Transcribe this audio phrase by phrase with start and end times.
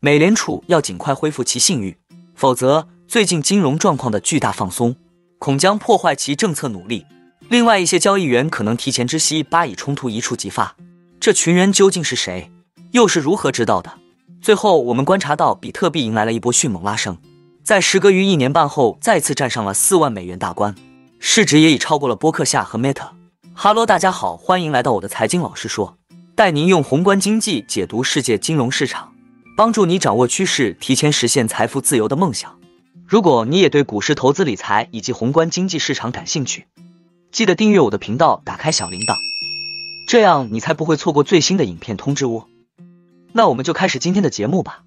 [0.00, 1.96] 美联储要尽快恢复其信誉，
[2.32, 4.94] 否则最近金融状况的巨大放松
[5.40, 7.04] 恐将破坏其政策努力。
[7.48, 10.76] 另外，一些交易员可能提前知悉巴以冲突一触即发，
[11.18, 12.52] 这群人究竟是谁，
[12.92, 13.92] 又是如何知道的？
[14.40, 17.18] 最后，我们观察到比特币迎来了一波迅猛拉升，
[17.64, 20.76] 在时隔于一年半后再次站上了四万美元大关，
[21.18, 23.08] 市值也已超过了波克夏和 Meta。
[23.52, 25.98] 哈喽，大家好，欢迎来到我的财经老师说，
[26.36, 29.07] 带您用宏观经济解读世界金融市场，
[29.58, 32.60] 帮助你掌握趋势，提前实现财富自由的梦想。
[33.04, 36.68] 如果你也对股市投资理财以及宏观经济市场感兴趣，
[37.32, 39.16] 记得订阅我的频道，打开小铃铛，
[40.06, 42.46] 这样你才不会错过最新的影片通知哦。
[43.32, 44.84] 那我们就开始今天的节目吧。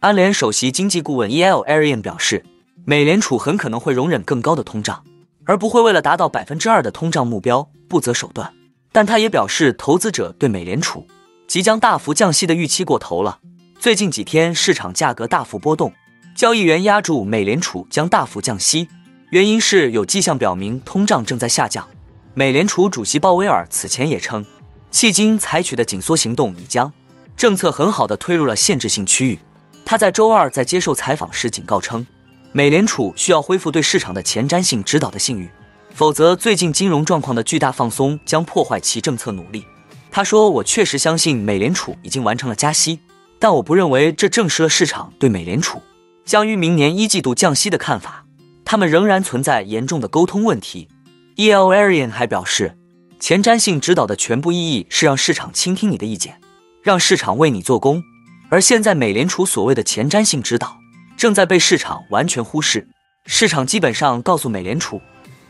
[0.00, 1.62] 安联首席经济顾问 E.L.
[1.62, 2.44] Arian 表示，
[2.84, 5.02] 美联储很可能会容忍更高的通胀，
[5.44, 8.52] 而不会为了达到百分之二的通胀目标不择手段。
[8.92, 11.06] 但他也表示，投资者对美联储。
[11.46, 13.40] 即将大幅降息的预期过头了。
[13.80, 15.92] 最近几天市场价格大幅波动，
[16.36, 18.88] 交易员压住美联储将大幅降息，
[19.30, 21.88] 原因是有迹象表明通胀正在下降。
[22.34, 24.46] 美联储主席鲍威尔此前也称，
[24.92, 26.92] 迄今采取的紧缩行动已将
[27.36, 29.38] 政策很好的推入了限制性区域。
[29.84, 32.06] 他在周二在接受采访时警告称，
[32.52, 35.48] 美联储需要恢复对市场的前瞻性指导的信誉，
[35.94, 39.64] 否则最近金融状况的巨大放松将破坏其政策努力。
[40.10, 42.98] 他说：“我确实相信美联储已经完成了加息，
[43.38, 45.80] 但我不认为这证实了市场对美联储
[46.24, 48.24] 将于明年一季度降息的看法。
[48.64, 50.88] 他们仍然存在严重的沟通问题。
[51.36, 51.68] ”E.L.
[51.68, 52.76] Arian 还表示，
[53.20, 56.40] 前瞻性指导的全部意义是让市场倾听你的意见，
[56.82, 58.02] 让市场为你做工。
[58.48, 60.79] 而现在，美联储所谓的前瞻性指导
[61.20, 62.88] 正在被市场完全忽视。
[63.26, 65.02] 市场基本上告诉美联储：“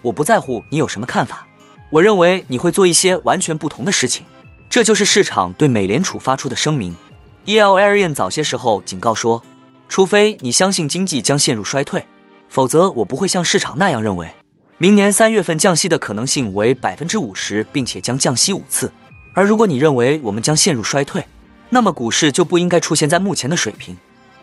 [0.03, 1.47] 我不在乎你有什么看法，
[1.91, 4.27] 我认为你会做一些完全不同的事情。”
[4.69, 6.97] 这就是市场对美联储发出的声明。
[7.45, 7.75] E.L.
[7.77, 9.45] Arian 早些时候警告说，
[9.89, 12.05] 除非你相信经济将陷入衰退，
[12.49, 14.29] 否则我不会像市场那样认为，
[14.77, 18.91] 明年三月份降息的可能性为百分之五十，并且将降息五次。
[19.37, 21.25] 而如果你认为我们将陷入衰退，
[21.69, 23.97] 那么股市就不应该出现在目前的水平。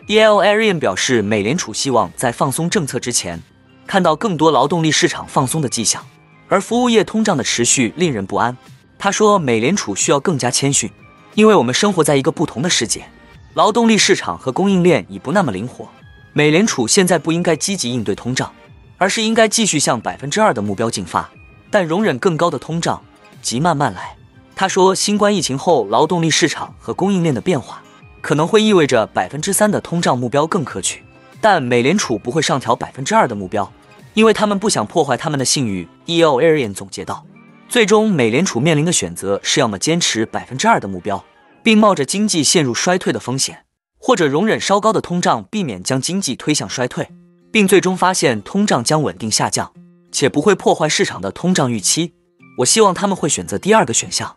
[0.08, 0.38] E.L.
[0.38, 3.42] Arian 表示，美联储希望在放松政策之前，
[3.86, 6.02] 看到更多劳动力市场放松的迹象，
[6.48, 8.56] 而服务业通胀的持续令人不安。
[8.98, 10.90] 他说：“美联储需要更加谦逊，
[11.34, 13.04] 因为我们生活在一个不同的世界，
[13.52, 15.86] 劳动力市场和供应链已不那么灵活。
[16.32, 18.50] 美联储现在不应该积极应对通胀，
[18.96, 21.28] 而是应该继续向百分之二的目标进发，
[21.70, 23.02] 但容忍更高的通胀，
[23.42, 24.16] 即慢慢来。”
[24.56, 27.82] 他说：“新冠疫情后劳动力市场和供应链的变化，
[28.20, 31.02] 可能会意味着百分之三的通胀目标更可取，
[31.40, 33.72] 但美联储不会上调百分之二的目标，
[34.14, 35.88] 因为他们不想破坏他们的信誉。
[36.06, 36.36] ”E.L.
[36.40, 37.24] Arian 总结道。
[37.68, 41.22] 最终，美联储面临的选择是要么坚持百分之二的目标，
[41.62, 43.64] 并冒着经济陷入衰退的风险，
[43.98, 47.10] 或者容忍稍高的通胀，避免将经济推向衰退，
[47.52, 49.70] 并最终发现通胀将稳定下降，
[50.10, 52.14] 且不会破坏市场的通胀预期。
[52.60, 54.34] 我希望他们会选择第二个选项。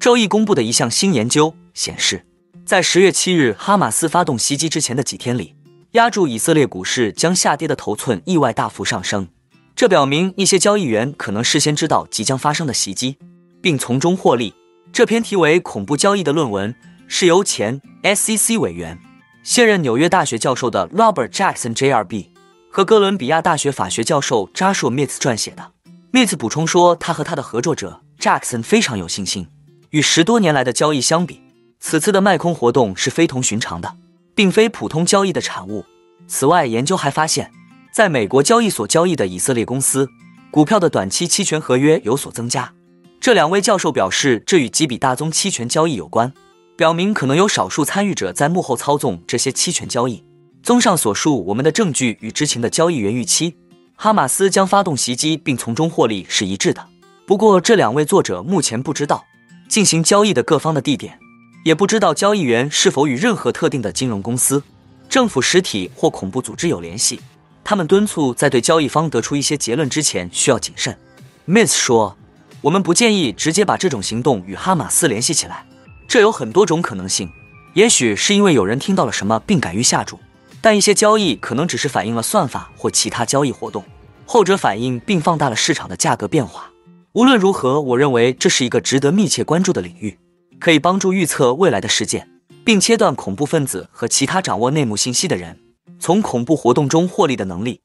[0.00, 2.24] 周一公布的一项新研究显示，
[2.64, 5.54] 在十月七日哈马斯发动袭击之前的几天里，
[5.90, 9.28] 压住以色列股市将下跌的头寸意外大幅上升。
[9.76, 13.18] 这表明一些交易员可能事先知道即将发生的袭击，
[13.60, 14.54] 并从中获利。
[14.90, 16.74] 这篇题为《恐怖交易》的论文
[17.06, 18.98] 是由前 SEC 委员、
[19.42, 22.30] 现任纽约大学教授的 Robert Jackson Jr.B
[22.70, 25.72] 和哥伦比亚大学法学教授 Joshua Mitz 撰写的。
[26.10, 29.46] Mitz 补充说，他和他的合作者 Jackson 非常有信心。
[29.90, 31.40] 与十多年来的交易相比，
[31.80, 33.96] 此次的卖空活动是非同寻常的，
[34.36, 35.84] 并非普通交易的产物。
[36.28, 37.50] 此外，研究还发现。
[37.92, 40.08] 在美国交易所交易的以色列公司
[40.52, 42.72] 股票的短期期权合约有所增加。
[43.20, 46.32] 这两位教授表示，这与几笔大宗期权交易有关，
[46.76, 50.22] 表明可能有少数参与者在幕后操纵这些期权交易。
[50.62, 53.56] 综上所述，我们的证据与知情的交易员预期
[53.96, 56.86] 哈马斯将发动袭击并从中获利是一致的。
[57.26, 59.24] 不过，这两位作者目前不知道
[59.70, 61.16] 进行交易的各方的地点，
[61.64, 64.60] 也不知道交易员是否与任何特定的金融公司、
[65.08, 67.20] 政府实体或恐怖组织有联系。
[67.62, 70.98] 他们敦促在对交易方得出一些结论之前需要谨慎。
[71.46, 72.16] Miss 说
[72.62, 75.64] ：“我们不建议直接把这种行动与哈马斯联系起来，
[76.08, 77.30] 这有很多种可能性。
[77.74, 80.18] 也许是因为有人听到了什么并敢于下注，
[80.60, 83.84] 但一些交易可能只是反映了算法或其他交易活动，
[84.26, 86.69] 后者反映并放大了市场的价格变化。
[87.12, 90.16] 无论如何，我认为这是一个值得密切关注的领域，
[90.60, 92.30] 可以帮助预测未来的事件，
[92.64, 95.58] 并切断恐怖分子和其他掌握内幕信息的人。”
[95.98, 97.80] 从恐怖活动中获利的能力。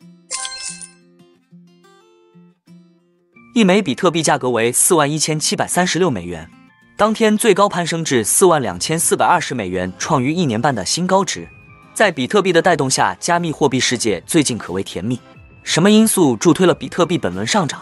[3.55, 6.47] 一枚比特币价格为四万一千七百三十六美元，
[6.95, 11.47] 当天最高攀升至四万两千四百二十美元，创于一年半的新高值。
[11.95, 15.19] 在比特币的带动下，加密货币世界最近可谓甜蜜。
[15.63, 17.81] 什么因素助推了比特币本轮上涨？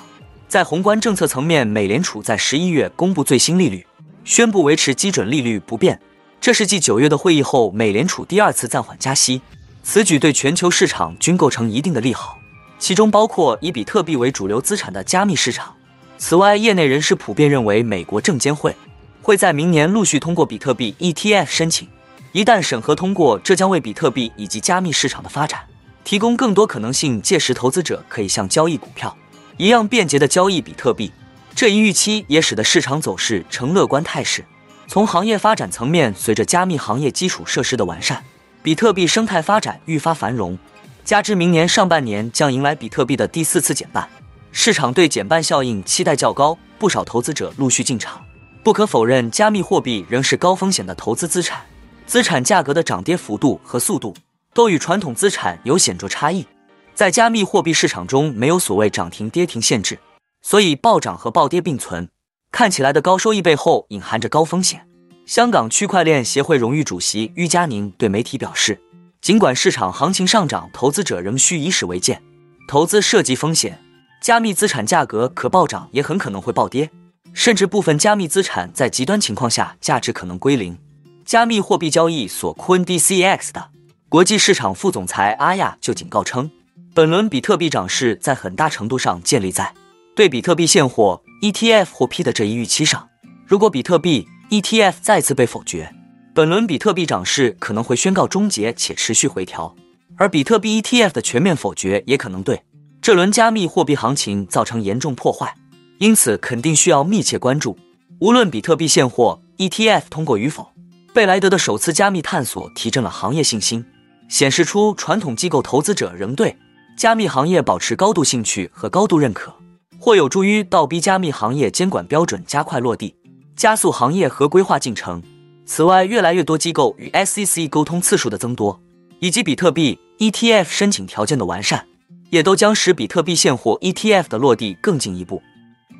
[0.53, 3.87] 在宏观政策层面，美联储在十一月公布最新利率，
[4.23, 5.99] 宣布维持基准利率不变。
[6.39, 9.41] 这是继九月的会议后，美联储第二次暂缓加息。
[9.81, 12.37] 此举对全球市场均构成一定的利好。
[12.77, 15.73] 其中包括以比特币为主流资产的加密市场。
[16.19, 18.75] 此外，业内人士普遍认为，美国证监会
[19.23, 21.87] 会在明年陆续通过比特币 ETF 申请。
[22.31, 25.61] 一旦审核通过，这将为比特币以及加密市场的发展
[26.03, 27.19] 提供更多可能性。
[27.19, 29.17] 届时，投资者可以像交易股票
[29.57, 31.11] 一样便捷的交易比特币。
[31.55, 34.43] 这一预期也使得市场走势呈乐观态势。
[34.87, 38.23] 从行业发展层面，随着加密行业基础设施的完善，
[38.61, 40.57] 比特币生态发展愈发繁荣。
[41.05, 44.07] 加之明年上半年将迎来比特币的第四次减半，
[44.51, 48.21] 市场对减半效应期待较高，不少投资者陆续进场。
[48.63, 51.61] 不可否认，加密货币仍是高风险的投资资产，
[52.05, 54.15] 资产价格的涨跌幅度和速度
[54.53, 56.45] 都与传统资产有显著差异。
[56.95, 59.99] 在加密货币市场中，没有所谓涨停跌停限制，
[60.41, 62.07] 所以暴涨和暴跌并存。
[62.51, 64.87] 看起来的高收益背后隐含着高风险。
[65.25, 68.79] 香港区块链协会荣誉主席于佳宁对媒体表示。
[69.21, 72.21] 尽管市场行情上涨，投资者仍需以史为鉴。
[72.67, 73.81] 投资涉及风险，
[74.21, 76.91] 加密资产价格可暴涨，也很可能会暴跌，
[77.33, 80.77] 甚至部分加密资产在极端情况下价值可能归零。
[81.23, 83.69] 加密货币交易所 CoinDCX 的
[84.09, 86.51] 国际市场副总裁阿亚就警告称，
[86.95, 89.73] 本轮比特币涨势在很大程度上建立在
[90.15, 93.09] 对比特币现货 ETF 获批的这一预期上。
[93.47, 95.91] 如果比特币 ETF 再次被否决，
[96.35, 99.75] 本轮比特币涨势可能会宣告终结且持续回调，
[100.17, 102.61] 而比特币 ETF 的全面否决也可能对
[103.01, 105.55] 这轮加密货币行情造成严重破坏，
[105.97, 107.75] 因此肯定需要密切关注。
[108.19, 110.71] 无论比特币现货 ETF 通过与否，
[111.11, 113.83] 贝莱德的首次加密探索提振了行业信心，
[114.29, 116.55] 显示出传统机构投资者仍对
[116.95, 119.53] 加密行业保持高度兴趣和高度认可，
[119.99, 123.15] 或有助于倒逼加密行业监管标准加快落地，
[123.55, 125.21] 加速行业合规化进程。
[125.65, 128.79] 此外，越来越多机构与 SEC 沟通次数的增多，
[129.19, 131.87] 以及比特币 ETF 申请条件的完善，
[132.29, 135.41] 也都将使比特币现货 ETF 的落地更进一步。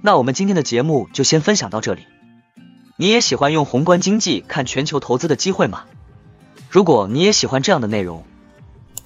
[0.04, 2.04] 那我们今天的节目就先分享到这里。
[2.98, 5.86] 你也喜欢用宏观经济看全球投资的机会吗？
[6.69, 8.24] 如果你也喜欢这样的内容，